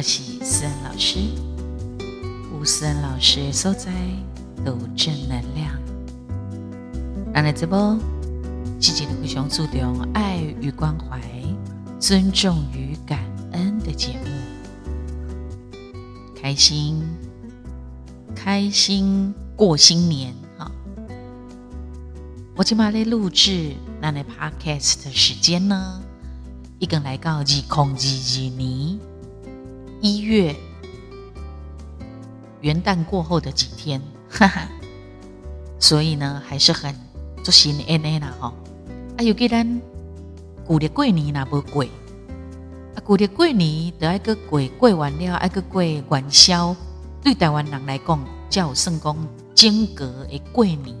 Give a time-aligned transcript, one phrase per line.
[0.00, 1.18] 我是思恩老师，
[2.54, 3.92] 吴思恩老师所在
[4.64, 5.78] 都正能量。
[7.34, 7.98] 咱的直播
[8.80, 11.20] 是一个非常注重爱与关怀、
[11.98, 13.22] 尊重与感
[13.52, 15.82] 恩的节目，
[16.34, 17.02] 开心
[18.34, 20.72] 开心过新年哈！
[22.56, 26.00] 我今嘛来录制咱的 podcast 的时间呢，
[26.78, 27.84] 已经来到二零二二
[28.56, 28.98] 年
[30.00, 30.54] 一月
[32.60, 34.68] 元旦过后的几天，哈哈，
[35.78, 36.94] 所以呢还是很。
[37.42, 38.48] 做新年的啦吼，
[39.16, 39.80] 啊，尤其咱
[40.68, 41.82] 旧历过年那不过，
[42.94, 46.76] 啊，旧历过年得爱个过，过完了爱个过元宵，
[47.24, 49.16] 对台湾人来讲，才有算讲
[49.54, 50.94] 间隔的过年、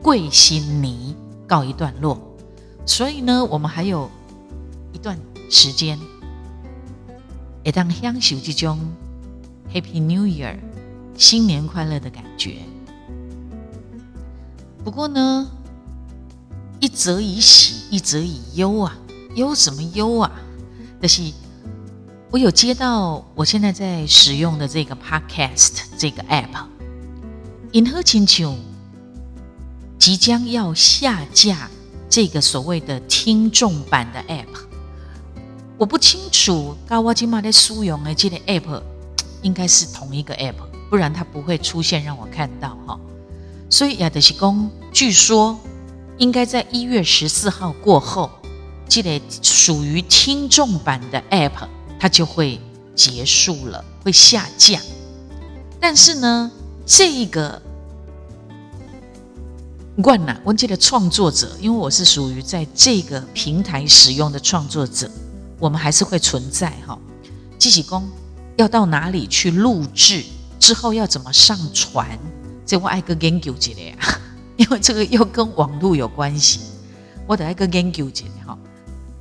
[0.00, 0.96] 过新年
[1.48, 2.16] 告一段落。
[2.86, 4.08] 所以呢，我们还有
[4.92, 5.18] 一段
[5.50, 5.98] 时间，
[7.64, 8.78] 会当享受这种
[9.72, 10.58] Happy New Year
[11.16, 12.56] 新年快乐的感觉。
[14.84, 15.50] 不过呢。
[16.82, 18.96] 一则以喜，一则以忧啊！
[19.34, 20.32] 忧什么忧啊？
[20.98, 21.30] 但是
[22.30, 26.64] 我有接到我现在在使用的这个 Podcast 这个 app
[27.72, 28.56] in herton q
[29.98, 31.68] 即将要下架
[32.08, 34.69] 这个所谓的听众版的 App。
[35.80, 38.82] 我不清楚高瓦金马在苏用的这个 App
[39.40, 40.56] 应该是同一个 App，
[40.90, 43.00] 不然它不会出现让我看到哈。
[43.70, 45.58] 所以亚德西公据说。
[46.18, 48.30] 应该在一月十四号过后，
[48.86, 51.66] 这个属于听众版的 App
[51.98, 52.60] 它就会
[52.94, 54.78] 结束了，会下架。
[55.80, 56.50] 但是呢，
[56.84, 57.62] 这一个
[60.04, 65.10] 万呐，我这个创作者，因为我是属于在这个平台使用的创作者，
[65.60, 66.98] 我们还是会存在哈。
[67.58, 68.08] 机器工
[68.56, 70.24] 要到哪里去录制，
[70.58, 72.18] 之后要怎么上传，
[72.66, 73.70] 这我爱个研究一下。
[74.56, 76.60] 因为这个又跟网络有关系，
[77.26, 78.58] 我得一个研究姐哈，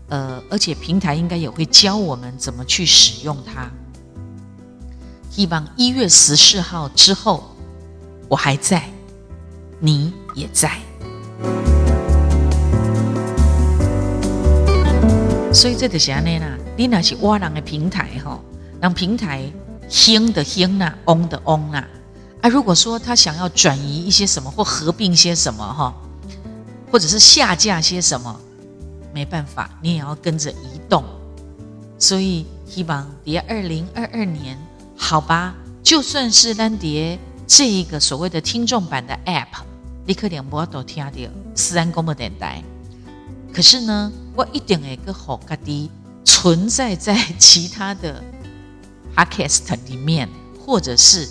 [0.09, 3.71] 呃，而且平台应该也会教我们怎么去使用它。
[5.29, 7.55] 希望一月十四号之后，
[8.27, 8.89] 我还在，
[9.79, 10.77] 你也在，
[15.51, 16.57] 所以这就是安尼啦。
[16.77, 18.39] 你那是挖人的平台哈，
[18.79, 19.43] 让平台
[19.89, 21.87] 兴的兴啦，on 的 on 啦。
[22.41, 25.93] 啊，如果说他想要转移一些什么或合并些什么哈，
[26.91, 28.39] 或者是下架些什么，
[29.13, 31.03] 没办法，你也要跟着移动。
[31.97, 34.57] 所以希望蝶二零二二年，
[34.95, 39.47] 好吧，就算是单蝶这一个所谓的听众版的 App，
[40.05, 41.11] 立刻两波都听到
[41.55, 42.63] 四安公的电台。
[43.53, 45.89] 可是呢，我一定有个好个的
[46.23, 48.23] 存在在其他的
[49.15, 50.29] Podcast 里面，
[50.65, 51.27] 或者是。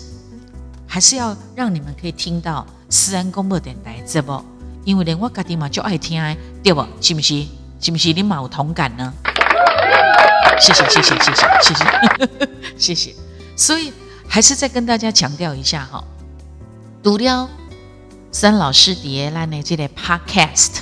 [0.91, 4.43] 还是要让你们可以听到思安公播电台，这不？
[4.83, 6.19] 因为连我家己嘛就爱听，
[6.63, 6.83] 对不？
[6.99, 7.45] 是不是？
[7.79, 8.11] 是不是？
[8.11, 9.13] 你有同感呢？
[10.59, 11.85] 谢谢，谢谢，谢谢，谢谢，
[12.75, 13.15] 谢谢。
[13.55, 13.93] 所以
[14.27, 16.03] 还是再跟大家强调一下哈，
[17.03, 17.47] 读了
[18.31, 20.79] 三老师碟来呢这类 Podcast，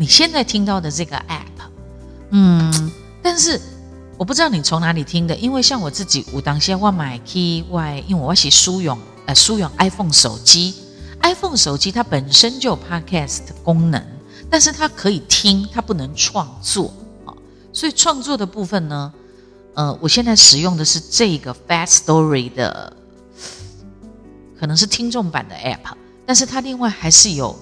[0.00, 1.68] 你现在听到的这个 App，
[2.30, 2.90] 嗯，
[3.22, 3.60] 但是。
[4.16, 10.74] 我不知道你从哪里听的，因为像我自己，我当下我买 K Y，因为我是书用呃书用 iPhone 手机
[11.22, 14.04] ，iPhone 手机它本身就有 Podcast 功能，
[14.50, 16.92] 但是它可以听，它不能创作
[17.24, 17.32] 啊。
[17.72, 19.10] 所以创作的部分呢，
[19.72, 22.94] 呃，我现在使用的是这个 Fast Story 的，
[24.58, 25.94] 可能是听众版的 App，
[26.26, 27.58] 但是它另外还是有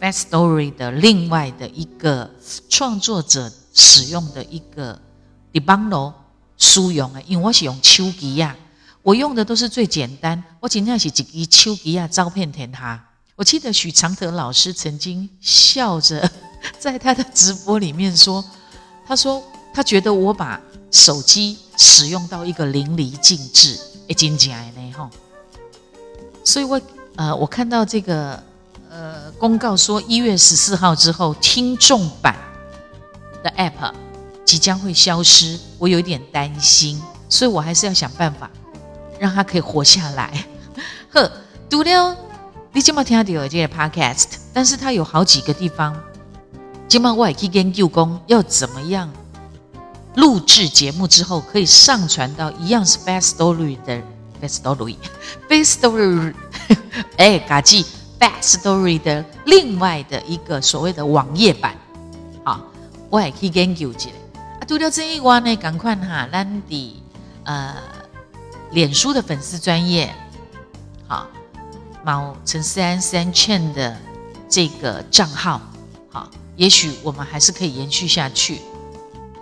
[0.00, 2.30] Fast Story 的另外的一个
[2.68, 3.52] 创作者。
[3.72, 5.00] 使用的一个
[5.52, 6.12] d e b u n g
[6.58, 8.54] 书用的，因为我是用手机呀，
[9.00, 10.42] 我用的都是最简单。
[10.58, 13.00] 我今天是一支手机啊，照片填它。
[13.36, 16.28] 我记得许长德老师曾经笑着
[16.80, 18.44] 在他的直播里面说
[19.06, 19.40] ：“他说
[19.72, 20.60] 他觉得我把
[20.90, 25.08] 手机使用到一个淋漓尽致，已经起来呢哈。”
[26.44, 26.78] 所以我
[27.14, 28.42] 呃，我看到这个
[28.90, 32.36] 呃公告说一月十四号之后听众版。
[33.42, 33.94] 的 App
[34.44, 38.50] 即将会消失，我有点担心，所以我还是要想办法
[39.18, 40.44] 让它可以活下来。
[41.10, 41.32] 呵，
[41.70, 42.14] 读了
[42.70, 45.98] 你今麦听到这个 Podcast，但是它有好几个地方，
[46.86, 49.10] 今麦我也去研究工要怎么样
[50.16, 54.02] 录制节目之后可以上传到一样是 Best Story 的
[54.42, 56.34] Best Story，Best Story，
[57.16, 57.86] 哎，嘎记
[58.20, 61.74] Best Story 的另外的一个所谓的网页版。
[63.12, 67.02] 我也可以研究一下啊，除了这一关呢，赶快哈，兰迪
[67.42, 67.74] 呃，
[68.70, 70.14] 脸书的粉丝专业，
[71.08, 71.26] 好，
[72.04, 73.98] 毛陈思安三圈的
[74.48, 75.60] 这个账号，
[76.08, 78.60] 好，也许我们还是可以延续下去。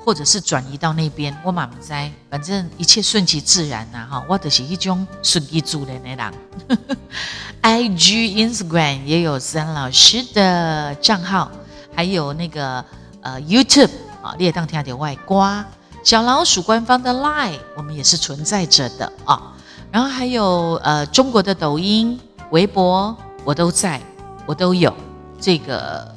[0.05, 4.25] 或者是转移到那边，我满不在，反正一切顺其自然呐哈。
[4.29, 6.99] 我的是一种顺其自然的人。
[7.61, 11.51] I G Instagram 也有思安老师的账号，
[11.95, 12.83] 还有那个
[13.21, 13.91] 呃 YouTube
[14.23, 15.65] 啊，列当听的外挂
[16.03, 19.53] 小老鼠官方的 Line，我们也是存在着的啊。
[19.91, 22.19] 然后还有呃中国的抖音、
[22.51, 24.01] 微博，我都在，
[24.47, 24.95] 我都有
[25.41, 26.15] 这个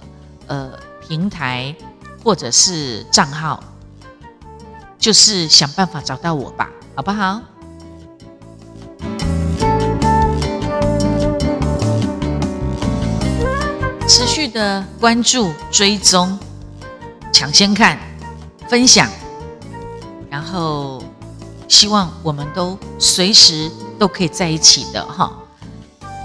[0.47, 0.71] 呃
[1.05, 1.75] 平台
[2.23, 3.61] 或者是账号。
[5.01, 7.41] 就是想办法找到我吧，好不好？
[14.07, 16.37] 持续的关注、追踪、
[17.33, 17.97] 抢先看、
[18.69, 19.09] 分享，
[20.29, 21.03] 然后
[21.67, 25.33] 希望我们都随时都可以在一起的哈，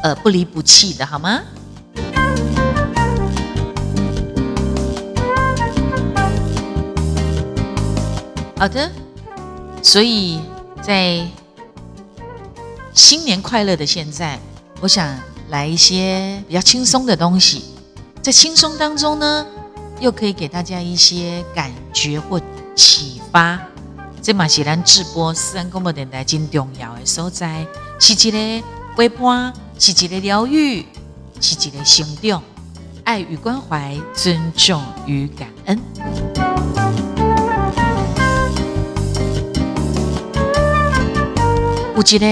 [0.03, 1.41] 呃，不离不弃的好吗？
[8.59, 8.91] 好的，
[9.83, 10.41] 所以
[10.81, 11.27] 在
[12.95, 14.39] 新年快乐的现在，
[14.81, 15.15] 我想
[15.51, 17.65] 来一些比较轻松的东西，
[18.23, 19.47] 在轻松当中呢，
[20.01, 22.41] 又可以给大家一些感觉或
[22.75, 23.61] 启发。
[24.23, 27.67] 这马是咱直播私人广播电台真重要的所在，
[28.01, 28.67] 是一个
[28.97, 30.87] 陪伴，是一个疗愈，
[31.43, 32.43] 是一个行动，
[33.05, 36.46] 爱与关怀，尊重与感恩。
[41.97, 42.27] 有一个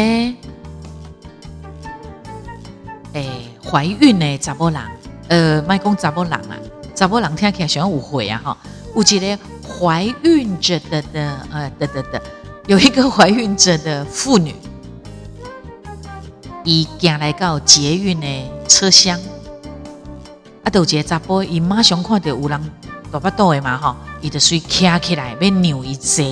[3.14, 4.80] 诶怀孕的查某人，
[5.28, 6.58] 呃，卖讲查某人啊，
[6.94, 8.54] 查某人听起来像误会啊哈。
[8.94, 12.22] 有一个怀孕着的的呃的的的，
[12.66, 14.54] 有一个 怀孕着的妇女，
[16.62, 18.26] 伊行来到捷运的
[18.68, 19.18] 车厢，
[20.62, 22.60] 啊，有一个查甫，伊马上看到有人
[23.10, 26.22] 大巴肚的嘛哈，伊就随站起来要扭一坐。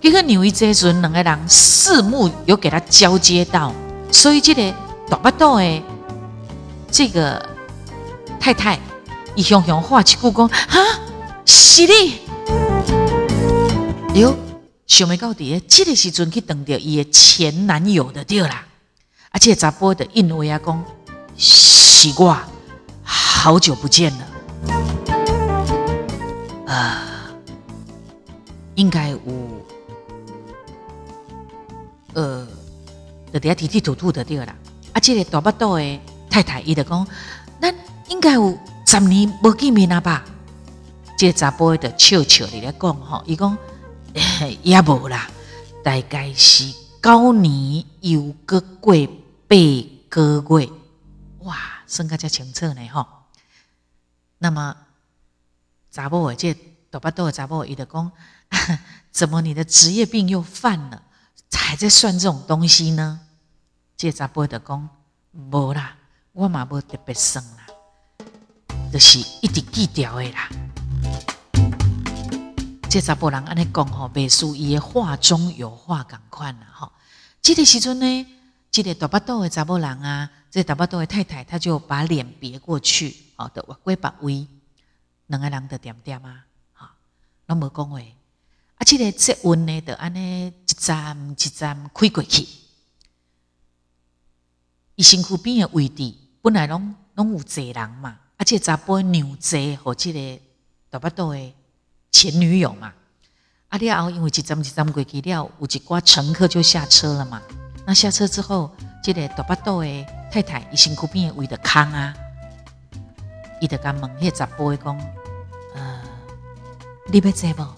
[0.00, 3.72] 这个纽约这阵两个人四目有给他交接到，
[4.12, 4.74] 所以这个
[5.08, 5.82] 大巴肚的
[6.90, 7.44] 这个
[8.38, 8.78] 太太，
[9.34, 10.80] 伊向向话一句讲：哈，
[11.44, 12.20] 是你！
[14.10, 14.34] 哎呦，
[14.86, 18.64] 想没到底，这个时阵去等着伊的前男友的对啦，
[19.30, 20.84] 而且查甫的因为啊讲，
[21.36, 22.36] 是我，
[23.02, 24.26] 好久不见了，
[26.66, 27.02] 啊，
[28.76, 29.18] 应该有。
[32.18, 32.44] 呃，
[33.32, 34.52] 就底下提提吐吐的对啦。
[34.92, 37.06] 啊，这个大巴肚的太太伊就讲，
[37.60, 37.72] 咱
[38.08, 40.24] 应该有十年无见面了吧？
[41.16, 43.56] 这查甫的笑笑的咧讲吼，伊讲
[44.64, 45.30] 也无啦，
[45.84, 48.94] 大概是九年又过过
[49.46, 49.56] 八
[50.08, 50.68] 个月，
[51.40, 51.56] 哇，
[51.86, 53.06] 算个较清楚呢吼。
[54.38, 54.76] 那么
[55.92, 56.52] 查甫的这
[56.90, 58.10] 大巴肚的查甫伊就讲，
[59.12, 61.02] 怎么你的职业病又犯了？
[61.56, 63.20] 还在算这种东西呢？
[63.96, 64.88] 这查甫的讲
[65.32, 65.96] 无啦，
[66.32, 67.66] 我嘛无特别算啦，
[68.92, 70.48] 就是一直记掉的啦。
[72.88, 76.90] 这查甫人安尼讲吼，别输伊的话中有话，赶快啦吼。
[77.42, 78.26] 这个时阵呢，
[78.70, 84.46] 这个大巴肚的查甫人啊，这大巴肚的太太，他就把脸别过去，好的，我把位，
[85.26, 86.88] 两个人的点点啊，好，
[87.46, 88.00] 那无讲话。
[88.78, 92.46] 啊，这个接温呢，就安尼一站一站开过去。
[94.94, 100.42] 伊身躯边的位置本来拢拢有坐人嘛，而且查甫让坐和这个
[100.90, 101.54] 大巴肚的
[102.10, 102.92] 前女友嘛。
[103.68, 107.42] 啊，了后因为一站一站过去了，有一寡乘客就下车了嘛。
[107.86, 112.14] 那下车之后，这个大巴肚的太太伊身躯边的位的空啊，
[113.60, 114.96] 伊就甲问迄个查甫的讲，
[115.74, 116.02] 呃，
[117.12, 117.77] 你要坐无？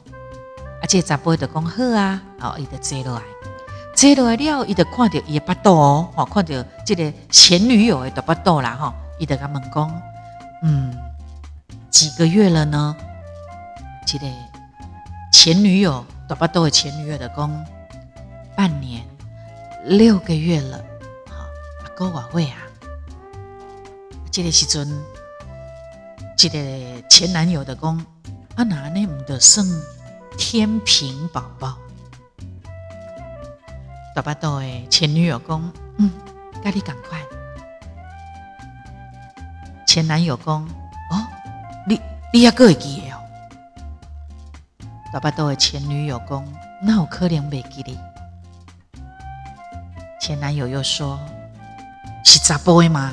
[0.91, 3.23] 这查甫就讲好啊，哦，伊就坐落来，
[3.95, 10.03] 坐落来了，伊就看到伊的巴肚哦，看到这个前女友的巴肚啦，吼，伊就甲问讲，
[10.65, 10.93] 嗯，
[11.91, 12.97] 几个月了呢？
[14.05, 14.27] 这个
[15.33, 17.65] 前女友大巴肚的前女友的讲，
[18.57, 19.05] 半年
[19.85, 20.77] 六个月了，
[21.29, 21.35] 好，
[21.85, 22.57] 阿哥话会啊，
[24.33, 24.89] 这个时阵，
[26.37, 26.59] 这个
[27.09, 27.97] 前男友的讲，
[28.57, 29.65] 啊，哪呢唔得算。
[30.43, 31.77] 天平宝宝，
[34.17, 36.11] 大巴肚的前女友讲：“嗯，
[36.65, 37.21] 该你赶快。”
[39.87, 40.67] 前男友讲
[41.13, 41.27] ：“哦，
[41.87, 42.01] 你
[42.33, 43.21] 你也个会记哦。”
[45.13, 46.43] 大巴豆的前女友讲
[46.83, 47.99] ：“那有可能袂记哩。”
[50.23, 51.21] 前男友又说
[52.25, 53.13] ：“是查甫的吗？”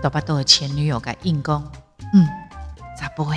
[0.00, 1.60] 大巴豆的前女友甲应讲
[2.14, 2.26] ：“嗯，
[2.96, 3.36] 查甫的。”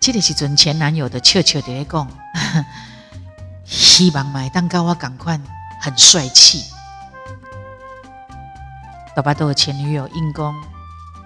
[0.00, 2.08] 这个时阵，前男友的笑笑咧讲
[3.66, 5.38] ：“希望买当甲我赶快
[5.78, 6.64] 很帅气。”
[9.14, 10.54] 大巴豆的前女友应讲：“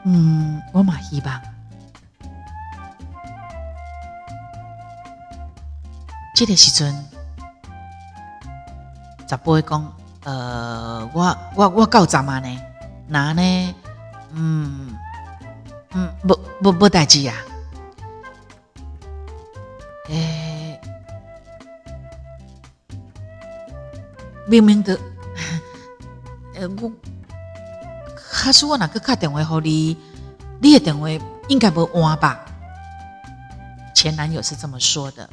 [0.05, 1.41] 嗯，我嘛希望。”
[6.35, 6.93] 这个时阵，
[9.29, 12.61] 查甫会讲：“呃，我我我够十万呢，
[13.07, 13.75] 那呢？
[14.33, 14.99] 嗯
[15.93, 17.37] 嗯，不不不代志啊。
[24.55, 24.97] 明明的，
[26.55, 26.93] 呃，我，
[28.31, 29.97] 还是我哪个打电话给你，
[30.61, 31.09] 你的电话
[31.49, 32.39] 应该不换吧？
[33.93, 35.29] 前男友是这么说的。”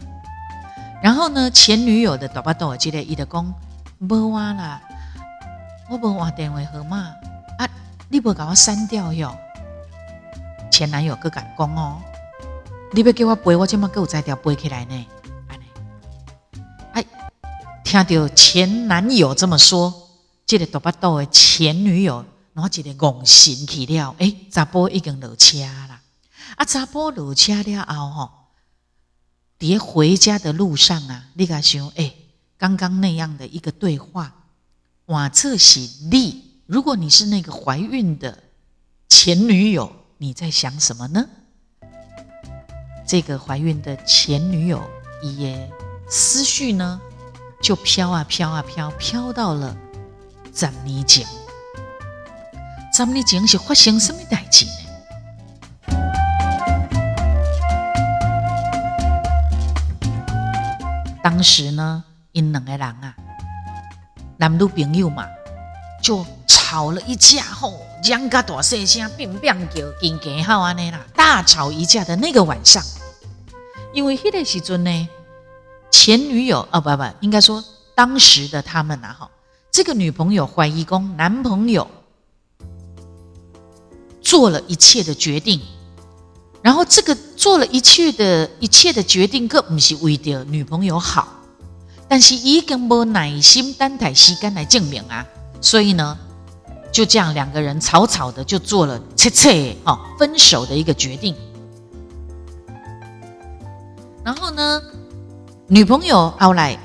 [1.04, 3.54] 然后呢，前女友的大巴豆记得伊的讲，
[4.00, 4.82] 无换啦，
[5.88, 6.98] 我无换电话号码
[7.60, 7.70] 啊，
[8.10, 9.32] 你无甲我删掉哟。
[10.72, 12.01] 前男友个敢讲哦，
[12.92, 15.08] 你要叫我背，我怎么够再条背起来呢？
[17.91, 19.93] 听到前男友这么说，
[20.45, 26.00] 这个大巴豆的前女友，然后一个戆神去了，哎，查甫已经落车啦，
[26.55, 28.31] 啊，查甫落车了后吼。
[29.60, 31.86] 叠回家的路上啊，你敢想？
[31.98, 32.13] 哎，
[32.57, 34.33] 刚刚那样的一个对话，
[35.07, 36.62] 哇，这喜力！
[36.67, 38.41] 如果你是那个怀孕的
[39.10, 41.27] 前女友，你在想什么呢？
[43.05, 44.81] 这个怀孕的前女友
[45.21, 45.69] 也
[46.10, 47.01] 思绪呢，
[47.62, 49.75] 就飘啊飘啊飘，飘到了
[50.53, 51.25] 十年前。
[52.94, 54.72] 十年前是发生什么代志呢？
[61.24, 63.15] 当时呢，因两个人啊，
[64.38, 65.25] 男女朋友嘛，
[66.01, 72.84] 就吵了一架吼，两个大声声，乒乒叫，惊惊好安尼啦，大吵一架的那个晚上，
[73.94, 75.10] 因为迄个时阵呢，
[75.91, 79.29] 前女友啊不不，应该说当时的他们呐哈，
[79.71, 81.88] 这个女朋友怀疑公男朋友
[84.21, 85.62] 做了一切的决定。
[86.63, 91.27] 然后这个做了一切的一切的决定，可不是为了女朋友好，
[92.07, 95.25] 但是已经没耐心单台时间来证明啊，
[95.60, 96.15] 所以呢，
[96.91, 101.36] 就这样两个人草草的就做了切切哦分手的一个决定。
[104.24, 104.79] 然后呢，
[105.74, 106.78] 女朋友后来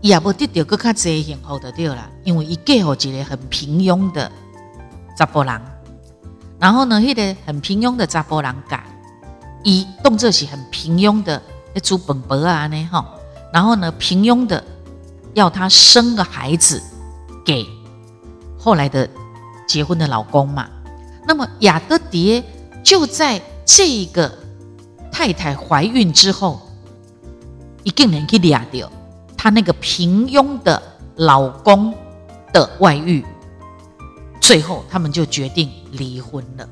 [0.00, 4.28] 也不得到更加济幸福的对了，因为伊嫁给一个很平庸的
[5.16, 5.62] 查甫人。
[6.58, 8.84] 然后呢，迄个很平庸的查甫人改，
[9.62, 11.40] 伊动作是很平庸的，
[11.76, 13.06] 一煮本本啊呢哈。
[13.52, 14.64] 然后呢，平庸的
[15.34, 16.82] 要他生个孩子
[17.44, 17.64] 给
[18.58, 19.08] 后来的
[19.64, 20.68] 结婚的老公嘛。
[21.24, 22.42] 那么亚德蝶
[22.82, 24.36] 就在这个
[25.12, 26.60] 太太怀孕之后，
[27.84, 28.90] 一个人去掠掉
[29.36, 30.80] 他那个平庸的
[31.16, 31.94] 老公
[32.52, 33.24] 的外遇。
[34.40, 36.68] 最后，他们就决定离婚了。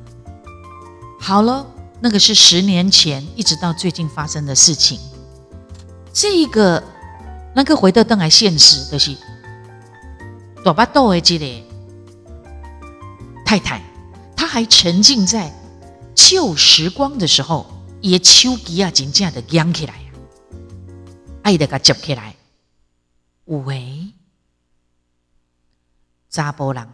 [1.21, 1.65] 好了，
[2.01, 4.99] 那个是十年前，一直到最近发生的事情。
[6.13, 6.83] 这个
[7.55, 9.17] 那个回到邓来现实的是，
[10.65, 11.47] 朵巴豆的这个
[13.45, 13.81] 太太，
[14.35, 15.55] 她还沉浸在
[16.15, 17.67] 旧时光的时候，
[18.01, 19.95] 也手机啊，真正的扬起来
[21.43, 22.37] 爱的给接起来。
[23.45, 24.13] 喂，
[26.31, 26.89] 查甫人。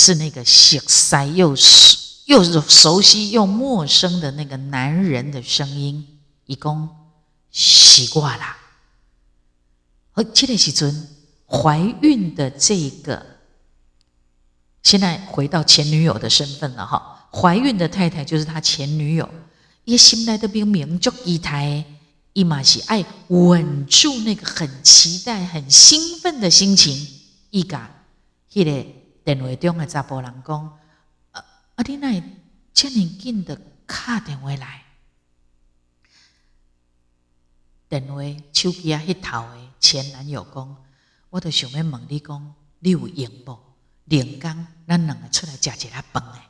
[0.00, 6.88] 是那个熟悉又熟又熟悉又陌生的那个男人的声音，一共
[7.50, 8.56] 习惯了。
[10.12, 11.08] 而这个时阵
[11.48, 13.26] 怀孕的这个，
[14.84, 17.28] 现在回到前女友的身份了哈。
[17.32, 19.28] 怀孕的太太就是他前女友，
[19.82, 21.84] 也心内的明明就一台
[22.32, 26.94] 一嘛是爱稳住那个很期待、很兴奋的心情，
[27.50, 27.78] 一个
[28.50, 28.98] 迄个。
[29.28, 30.78] 电话中的查甫人讲
[31.32, 31.44] ：“啊，
[31.74, 32.18] 啊，你那
[32.72, 34.84] 这么紧的卡电话来？
[37.90, 38.22] 电话
[38.54, 40.76] 手机啊，迄头的前男友讲，
[41.28, 43.58] 我都想要问你讲，你有闲无？
[44.04, 46.40] 连刚咱两个出来食一下饭诶。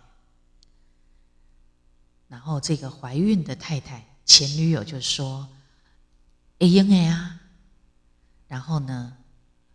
[2.29, 5.49] 然后这个怀孕的太太前女友就说：
[6.59, 7.41] 会用诶啊。
[8.49, 9.13] 然后呢，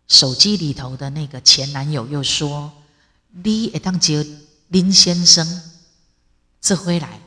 [0.08, 2.72] 手机里头的那个前男友又说。
[3.36, 4.14] 你会当叫
[4.68, 5.44] 林先生
[6.60, 7.20] 这回来，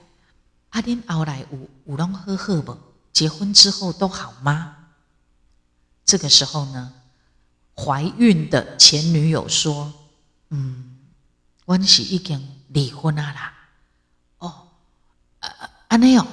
[0.70, 2.78] 阿恁后来有有拢好好不？
[3.12, 4.74] 结婚之后都好吗？
[6.06, 6.94] 这个时候呢，
[7.76, 9.92] 怀孕的前女友说
[10.48, 10.98] ：“嗯，
[11.66, 13.54] 阮是已经离婚了啦。”
[14.40, 14.70] 哦，
[15.42, 15.50] 啊
[15.90, 16.26] 啊那样，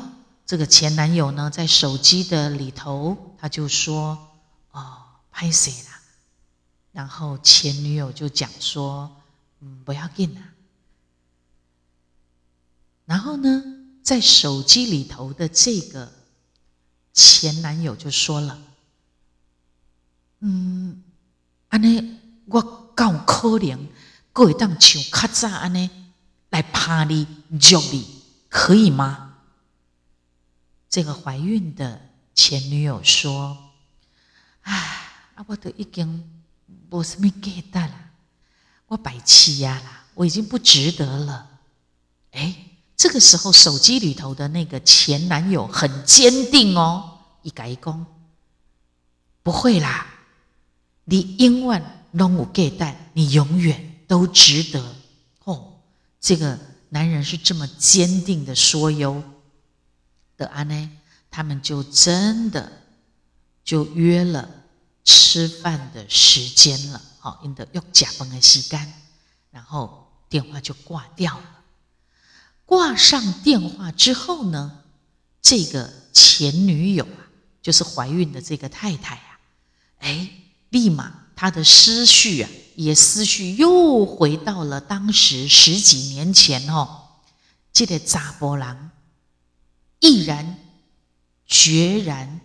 [0.47, 4.19] 这个前男友呢，在手机的里头，他就说
[4.73, 6.01] ：“哦，拍谁啦？”
[6.93, 9.11] 然后前女友就讲说
[9.61, 10.43] ：“嗯，不要紧啦。”
[13.07, 13.63] 然后呢，
[14.03, 16.13] 在手机里头的这个
[17.15, 18.59] 前男友就说了
[20.41, 21.03] ：“嗯，
[21.69, 23.79] 安尼我够可怜
[24.33, 25.89] 过会当像较早安尼
[26.51, 29.31] 来拍你、虐你，可以吗？”
[30.95, 32.01] 这个怀孕的
[32.37, 33.59] 前女友说
[34.63, 34.73] ：“唉，
[35.35, 36.25] 啊，我都已经
[36.89, 37.93] 无什么记得了，
[38.87, 41.51] 我白气呀啦，我已经不值得了。”
[42.31, 42.55] 哎。
[42.97, 48.07] 这个时候，手机里头的那个前男友很坚定哦，一改一攻，
[49.43, 50.07] 不会啦，
[51.03, 54.95] 你永远拢有给带，你永远都值得
[55.43, 55.73] 哦。
[56.21, 56.57] 这个
[56.91, 59.21] 男人是这么坚定的说哟
[60.37, 60.91] 的安呢，
[61.31, 62.71] 他们就真的
[63.65, 64.49] 就约了
[65.05, 68.93] 吃饭的时间了，好，因得要假崩的吸干，
[69.51, 71.45] 然后电话就挂掉了。
[72.67, 74.81] 挂上电话之后呢，
[75.43, 77.29] 这个前女友啊，
[77.63, 79.39] 就是怀孕的这个太太啊，
[79.99, 80.31] 哎，
[80.71, 87.03] 立马她的思绪啊，也思绪又回到了当时十几年前哦，
[87.73, 88.91] 这个查波郎
[90.05, 90.59] 毅然
[91.47, 92.43] 决然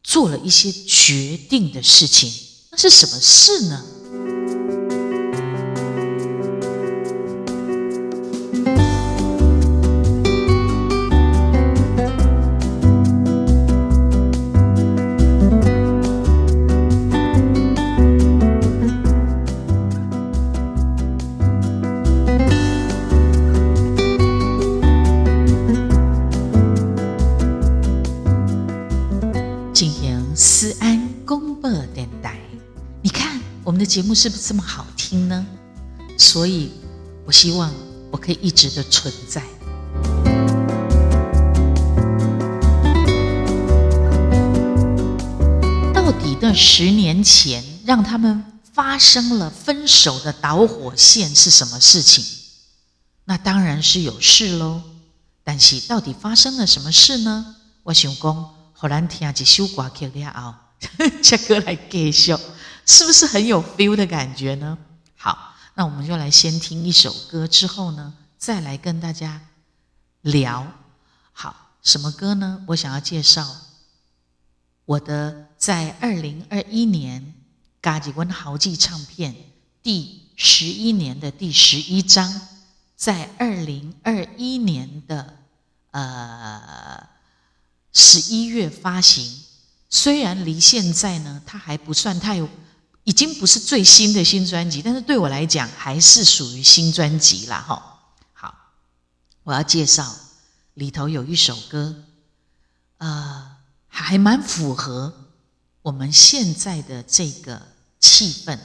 [0.00, 2.32] 做了一些决定的事情，
[2.70, 3.84] 那是什么事呢？
[33.88, 35.46] 节目是不是这么好听呢？
[36.18, 36.70] 所以
[37.24, 37.72] 我希望
[38.10, 39.42] 我可以一直的存在。
[45.94, 52.22] 到底那十年前让他们发生了分手的导火线是什么事情？
[53.24, 54.82] 那当然是有事喽。
[55.42, 57.56] 但是到底发生了什么事呢？
[57.84, 60.54] 我想讲，荷兰听一首歌曲了后，
[61.24, 62.36] 这歌来继续。
[62.90, 64.78] 是不是很有 feel 的感觉呢？
[65.14, 69.42] 好，那我们就来先听一首歌，之后呢，再来跟大家
[70.22, 70.66] 聊。
[71.32, 72.64] 好，什么歌呢？
[72.68, 73.46] 我想要介绍
[74.86, 77.34] 我的在二零二一年
[77.82, 79.36] 嘎吉温豪记唱片
[79.82, 82.40] 第十一年的第十一张，
[82.96, 85.36] 在二零二一年的
[85.90, 87.06] 呃
[87.92, 89.42] 十一月发行。
[89.90, 92.40] 虽然离现在呢，它还不算太。
[93.08, 97.58] 已经不是最新的新专辑，但是对我来讲还是属于新专辑啦。
[97.58, 98.00] 哈，
[98.34, 98.54] 好，
[99.44, 100.14] 我要介绍
[100.74, 102.04] 里头有一首歌，
[102.98, 105.10] 呃，还蛮符合
[105.80, 107.62] 我们现在的这个
[107.98, 108.58] 气氛。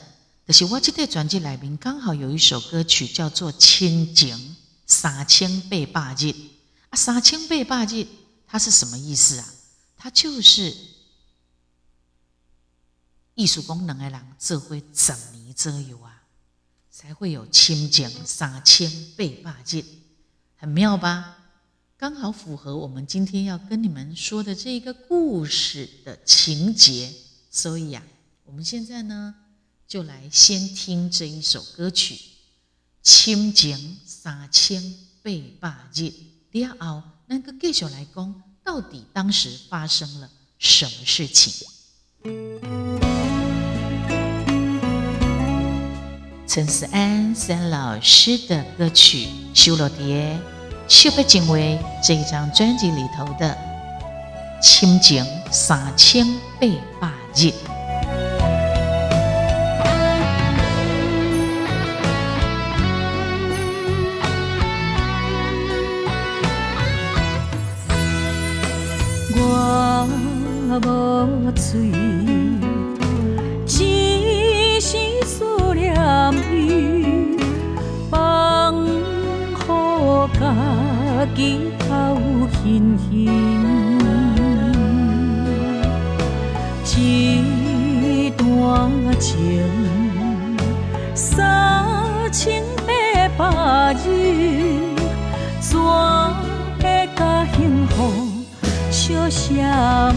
[0.46, 6.24] 就是我这台专辑里面刚好有一首歌曲叫做《千景三千倍霸日》
[6.90, 8.06] 啊，三千倍霸日
[8.46, 9.54] 它是什么意思啊？
[9.96, 10.92] 它就是。
[13.34, 16.22] 艺术功能的人，这会怎尼则有啊？
[16.90, 19.84] 才会有清净三千倍霸日，
[20.56, 21.36] 很妙吧？
[21.96, 27.12] 刚好符合我们今天要跟你们说的这个故事的情节。
[27.50, 28.02] 所以呀，
[28.44, 29.34] 我们现在呢，
[29.88, 32.14] 就来先听这一首歌曲
[33.02, 36.00] 《清净三千倍霸日》。
[36.52, 41.66] 了后，那个继续来讲，到底当时发生了什么事情？
[46.46, 50.38] 陈思安三老师的歌曲《修罗蝶》，
[50.92, 53.56] 秀不仅为这一张专辑里头的
[54.62, 56.26] 《清净三千
[56.60, 57.46] 倍霸日》。
[70.82, 72.14] 我无醉。
[80.44, 81.88] 家己偷。
[82.64, 82.96] 轻
[86.82, 87.44] 轻，
[88.02, 89.62] 一段情，
[91.14, 91.84] 三
[92.32, 94.80] 千八百日，
[95.60, 95.78] 怎
[96.80, 98.12] 会甲幸福
[98.90, 100.14] 相相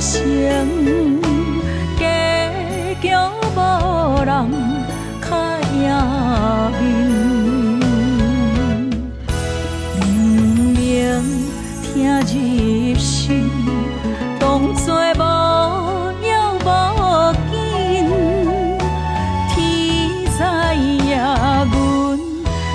[0.00, 1.20] 心？
[1.98, 2.02] 情家
[3.00, 3.58] 桥无
[4.24, 4.30] 人
[5.22, 5.26] 较
[5.72, 5.82] 赢
[6.80, 6.82] 面，
[10.00, 10.02] 明
[10.74, 10.82] 明
[11.82, 11.84] 听
[12.20, 12.24] 入
[12.98, 13.22] 心，
[14.40, 14.42] 当
[14.74, 15.22] 作无
[16.26, 16.28] 要
[16.64, 16.66] 无
[17.50, 17.52] 紧，
[19.50, 19.54] 天
[20.30, 20.36] 知
[20.76, 21.08] 影
[21.70, 21.74] 阮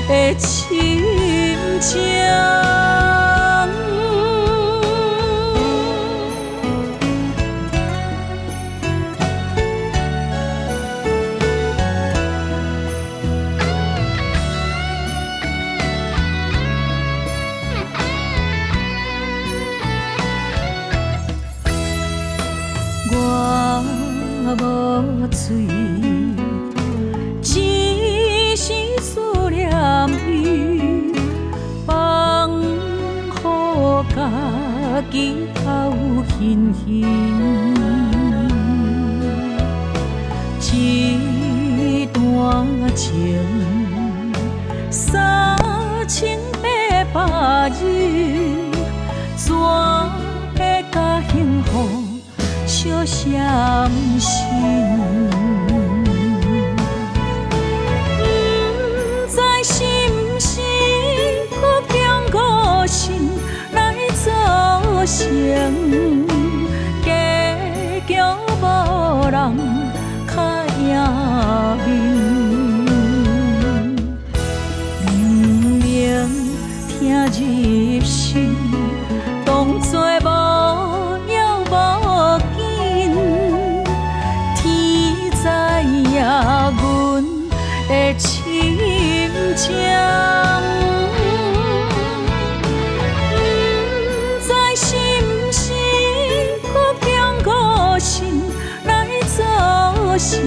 [0.08, 0.47] 的心
[1.79, 2.68] 情。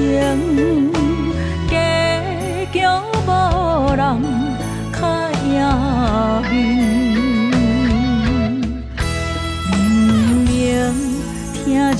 [0.02, 0.90] 情
[1.70, 1.72] 家
[2.72, 2.76] 桥
[3.24, 3.30] 无
[3.94, 4.00] 人
[4.92, 5.00] 较
[5.40, 5.56] 赢
[10.44, 10.50] 面，
[11.64, 11.96] 明明听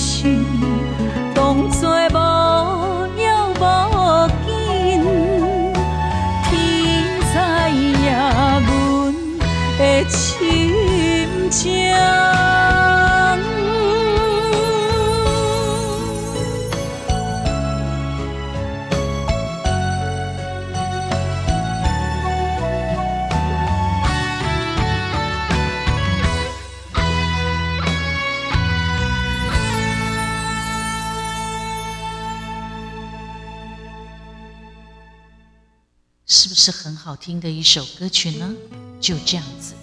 [37.07, 38.53] 好听的一首歌曲呢，
[39.01, 39.75] 就这样子。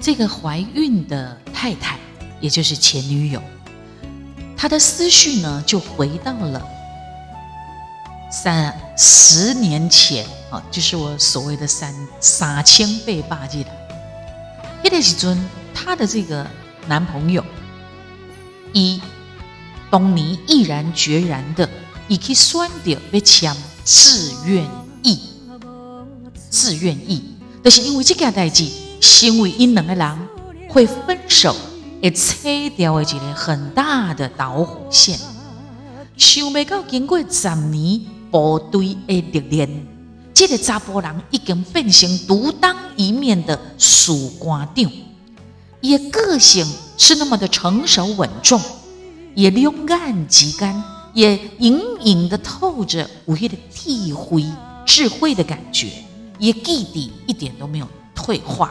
[0.00, 1.98] 这个怀孕的太太，
[2.40, 3.42] 也就是前女友，
[4.56, 6.66] 她的思绪呢，就回到了
[8.32, 13.70] 三十年前啊，就是我所谓的三三千倍霸气的。
[14.82, 15.38] 那个时尊，
[15.74, 16.46] 她的这个
[16.86, 17.44] 男朋友，
[18.72, 18.98] 一
[19.90, 21.68] 东尼毅然决然的，
[22.08, 24.64] 以去选择要签自愿。
[25.02, 25.20] 意
[26.48, 27.22] 自愿意，
[27.62, 28.66] 就是因为这件代志，
[29.00, 30.18] 成为因两个人
[30.68, 31.54] 会分手，
[32.02, 35.18] 会切掉的一个很大的导火线。
[36.16, 39.86] 想未到经过十年部队的历练，
[40.32, 44.90] 这个查甫人已经变成独当一面的属官长，
[45.80, 48.60] 也个性是那么的成熟稳重，
[49.34, 50.82] 也两眼极干，
[51.12, 54.44] 也隐隐的透着无些的智慧。
[54.88, 55.88] 智慧的感觉，
[56.38, 58.70] 也弟弟一点都没有退化，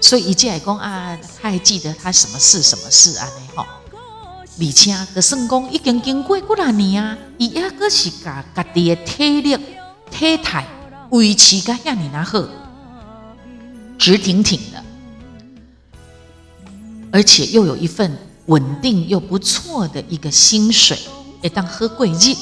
[0.00, 3.24] 所以一进来讲啊，他还记得他什么事什么事啊？
[3.26, 3.66] 呢吼，
[4.58, 9.56] 而且个圣公已经经过几多年啊，伊也个是家家己的体力
[10.10, 10.66] 体态
[11.10, 12.44] 维持个遐尼那好，
[13.98, 14.84] 直挺挺的，
[17.10, 20.98] 而且又有一份稳定又不错的一个薪水，
[21.40, 22.36] 会当喝贵日，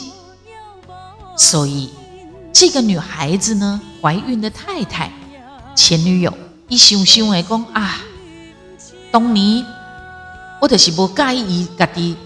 [1.36, 1.90] 所以。
[2.52, 5.10] 这个女孩子呢，怀孕的太太，
[5.74, 6.36] 前女友
[6.68, 8.00] 一想想来讲啊，
[9.10, 9.64] 当年
[10.60, 12.16] 我就是无介意伊家己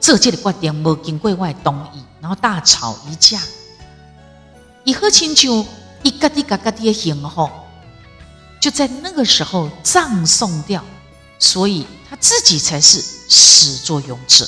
[0.00, 3.40] 做这个决定，无经过我的同意，然后大吵一架。
[4.84, 5.64] 伊好亲像
[6.02, 7.48] 伊家己家家己的幸福，
[8.60, 10.84] 就在那个时候葬送掉，
[11.38, 14.46] 所以他自己才是始作俑者。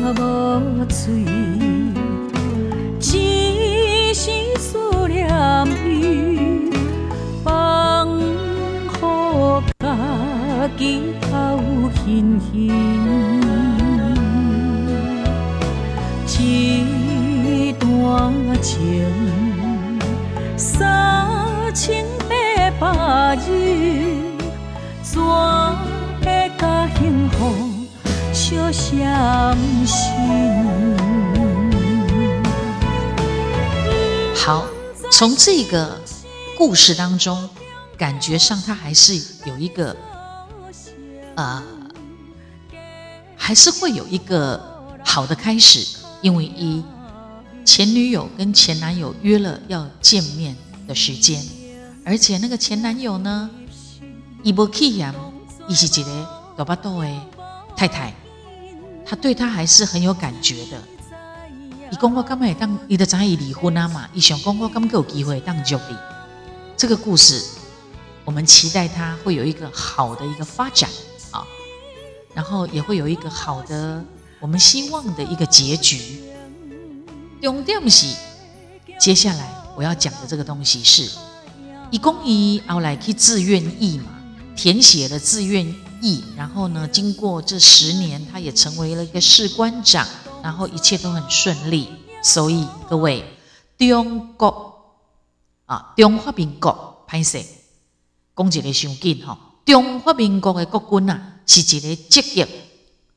[0.00, 1.24] 无醉，
[2.98, 5.28] 只是思念
[5.86, 6.70] 伊，
[7.44, 8.08] 放
[8.88, 9.84] 乎家
[10.78, 11.28] 己头
[12.06, 12.70] 晕晕。
[16.42, 18.32] 一段
[18.62, 19.04] 情，
[20.56, 21.28] 三
[21.74, 22.34] 千八
[22.80, 23.48] 百日，
[25.02, 25.20] 怎
[26.22, 27.69] 会甲幸福？
[28.50, 30.10] 就相信。
[34.34, 34.66] 好，
[35.12, 36.00] 从这个
[36.58, 37.48] 故事当中，
[37.96, 39.96] 感觉上他还是有一个，
[41.36, 41.62] 呃，
[43.36, 44.60] 还是会有一个
[45.04, 46.82] 好的开始，因为一
[47.64, 50.56] 前女友跟前男友约了要见面
[50.88, 51.40] 的时间，
[52.04, 53.48] 而且那个前男友呢，
[54.42, 55.14] 伊无气言，
[55.68, 57.08] 伊是一个大巴肚的
[57.76, 58.12] 太太。
[59.10, 60.80] 他对他还是很有感觉的。
[61.90, 65.96] 伊讲我刚会当，伊的早已离婚啊嘛，伊想讲我刚有机会当助理。
[66.76, 67.44] 这个故事，
[68.24, 70.88] 我们期待他会有一个好的一个发展
[71.32, 71.44] 啊，
[72.34, 74.00] 然后也会有一个好的
[74.38, 76.22] 我们希望的一个结局。
[77.42, 78.14] 重点是，
[79.00, 81.10] 接下来我要讲的这个东西是，
[81.90, 84.04] 伊公伊后来去自愿意嘛，
[84.54, 85.74] 填写了自愿。
[86.02, 86.88] 义，然后呢？
[86.88, 90.06] 经过这十年，他也成为了一个士官长，
[90.42, 91.88] 然后一切都很顺利。
[92.22, 93.24] 所以各位，
[93.78, 94.74] 中国
[95.66, 97.38] 啊，中华民国，拍摄，
[98.36, 99.38] 讲一个上紧哈。
[99.64, 102.46] 中华民国的国军啊，是一个积极、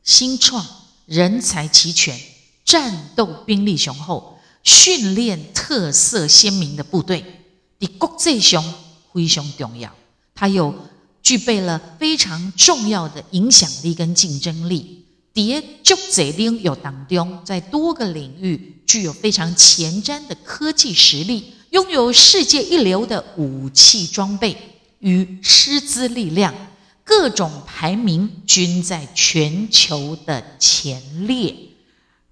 [0.04, 0.66] 新创、
[1.06, 2.20] 人才齐全、
[2.64, 7.24] 战斗兵力雄厚、训练特色鲜明的部队，
[7.80, 8.64] 在国际上
[9.14, 9.92] 非常重要。
[10.36, 10.74] 它有。
[11.24, 24.58] 具备了非常重要的影响力跟竞争力，叠就在领域当中，在多个领域具有非常前瞻的科技实力，拥有世界一流的武器装备
[25.00, 26.54] 与师资力量，
[27.06, 31.56] 各种排名均在全球的前列，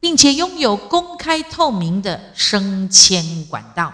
[0.02, 3.94] 并且拥有公开透明的升迁管道，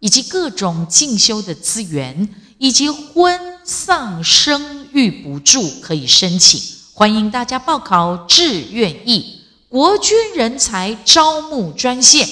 [0.00, 2.28] 以及各种进修的资源，
[2.58, 3.53] 以及婚。
[3.64, 6.60] 丧生育补助可以申请，
[6.92, 12.28] 欢迎大家报考志愿役国军人才招募专线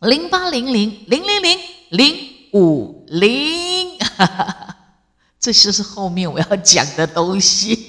[0.00, 1.58] 零八零零零零零
[1.90, 3.96] 零五零，
[5.38, 7.86] 这就是后面我要讲的东西。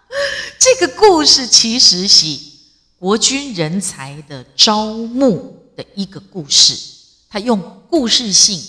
[0.60, 2.38] 这个故事其实是
[2.98, 6.78] 国军人才的招募的一个故事，
[7.30, 8.62] 他用故事性。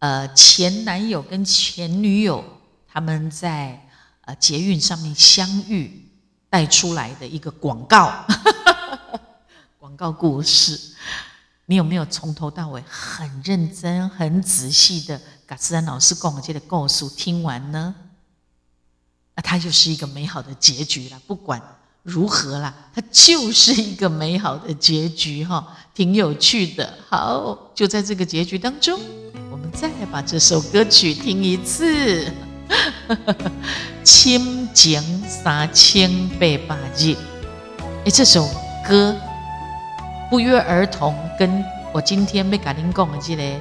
[0.00, 2.42] 呃，前男友跟前女友
[2.88, 3.88] 他们在
[4.22, 6.08] 呃捷运上面相遇，
[6.48, 8.26] 带出来的一个广告，
[9.78, 10.96] 广告故事，
[11.66, 17.94] 你有没有从头到尾很认真、很仔细的把思安老师讲的这个故事听完呢？
[19.34, 21.20] 那它就是一个美好的结局了。
[21.26, 21.62] 不管
[22.02, 26.92] 如何啦，它就是一个美好的结局哈，挺有趣的。
[27.08, 28.98] 好，就在这个结局当中。
[29.50, 32.24] 我们再把这首歌曲听一次，
[34.02, 37.10] 《亲情三千八百日》。
[38.04, 38.48] 哎，这首
[38.88, 39.14] 歌
[40.30, 43.60] 不约而同跟我今天被嘎林讲的这个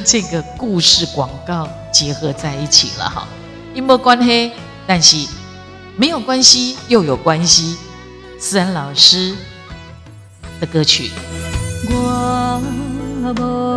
[0.06, 3.26] 这个故事广告结合在一起了哈。
[3.74, 4.52] 有没关系？
[4.86, 5.16] 但是
[5.96, 7.76] 没有关系又有关系。
[8.38, 9.34] 思安老师
[10.60, 11.10] 的歌曲。
[11.88, 12.60] 我
[13.38, 13.72] 无。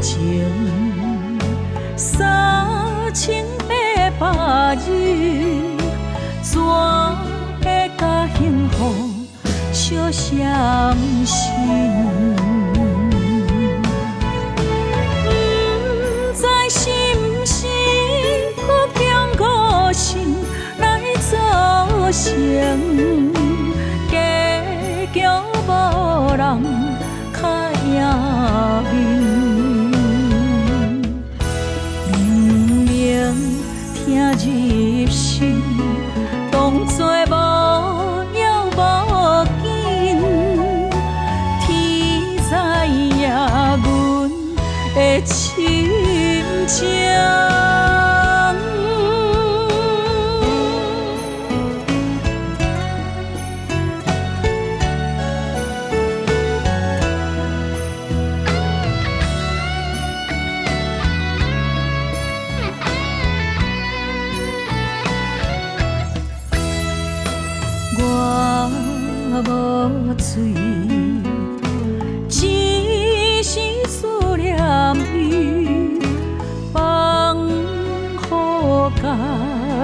[0.00, 0.56] 情，
[1.94, 3.44] 三千
[4.20, 5.62] 百日，
[6.42, 6.60] 怎
[7.62, 9.16] 会甲幸福
[9.72, 10.44] 相信？
[11.24, 12.39] 声，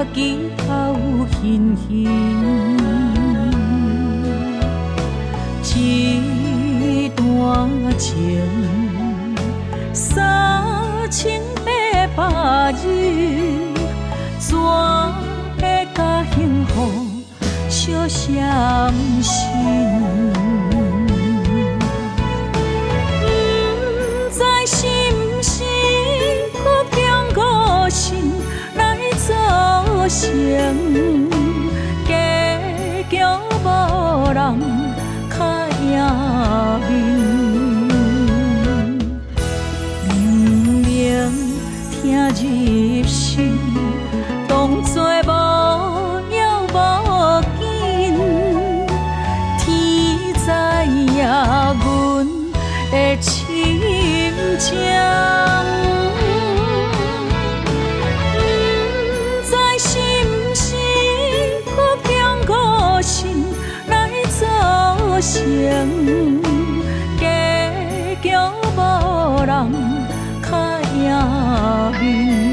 [0.04, 2.06] 举头欣欣，
[5.62, 8.12] 一段情
[9.92, 10.62] 三
[11.10, 11.70] 千八
[12.14, 12.84] 百日，
[14.38, 14.56] 怎
[15.58, 16.74] 会甲幸福
[17.68, 18.08] 相
[19.22, 20.25] 生？
[30.08, 31.35] 想
[65.46, 66.42] 情，
[67.20, 67.70] 家
[68.20, 68.32] 境
[68.76, 69.70] 无人
[70.42, 70.56] 可
[71.92, 72.45] bờ.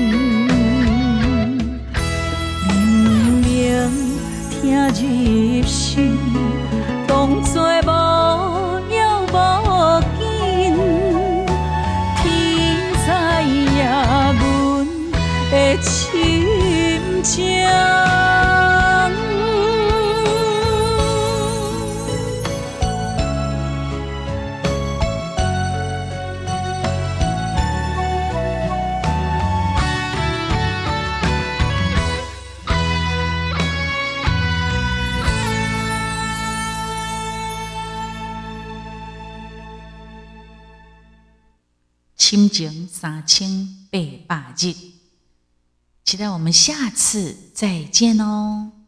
[46.43, 48.82] 我们下次再见哦。